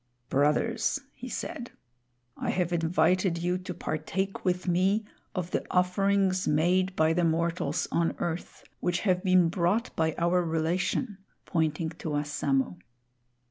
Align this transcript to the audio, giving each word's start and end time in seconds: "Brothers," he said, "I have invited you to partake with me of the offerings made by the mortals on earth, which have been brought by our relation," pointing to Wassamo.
"Brothers," 0.29 0.99
he 1.13 1.29
said, 1.29 1.69
"I 2.35 2.49
have 2.49 2.73
invited 2.73 3.37
you 3.37 3.59
to 3.59 3.71
partake 3.71 4.43
with 4.43 4.67
me 4.67 5.05
of 5.35 5.51
the 5.51 5.63
offerings 5.69 6.47
made 6.47 6.95
by 6.95 7.13
the 7.13 7.23
mortals 7.23 7.87
on 7.91 8.15
earth, 8.17 8.63
which 8.79 9.01
have 9.01 9.23
been 9.23 9.47
brought 9.49 9.95
by 9.95 10.15
our 10.17 10.41
relation," 10.41 11.19
pointing 11.45 11.89
to 11.99 12.09
Wassamo. 12.09 12.79